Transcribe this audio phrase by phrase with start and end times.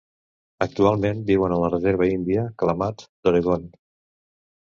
[0.65, 3.71] Actualment viuen a la Reserva índia Klamath d'Oregon.